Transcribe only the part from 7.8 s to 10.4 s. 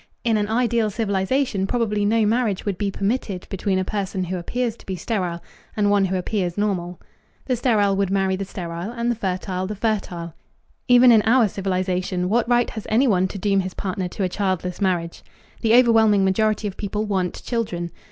would marry the sterile, and the fertile the fertile.